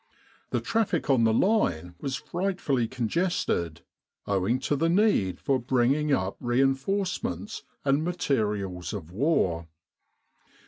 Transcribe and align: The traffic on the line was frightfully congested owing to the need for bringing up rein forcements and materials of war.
The 0.49 0.61
traffic 0.61 1.11
on 1.11 1.25
the 1.25 1.31
line 1.31 1.93
was 2.01 2.15
frightfully 2.15 2.87
congested 2.87 3.81
owing 4.25 4.57
to 4.61 4.75
the 4.75 4.89
need 4.89 5.39
for 5.39 5.59
bringing 5.59 6.11
up 6.11 6.37
rein 6.39 6.73
forcements 6.73 7.61
and 7.85 8.03
materials 8.03 8.93
of 8.93 9.11
war. 9.11 9.67